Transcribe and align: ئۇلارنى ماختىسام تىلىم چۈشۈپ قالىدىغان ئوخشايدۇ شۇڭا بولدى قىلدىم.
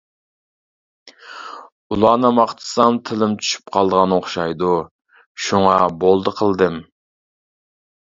ئۇلارنى 1.95 2.31
ماختىسام 2.37 2.97
تىلىم 3.09 3.35
چۈشۈپ 3.43 3.69
قالىدىغان 3.75 4.15
ئوخشايدۇ 4.17 4.71
شۇڭا 5.49 5.75
بولدى 6.05 6.35
قىلدىم. 6.41 6.81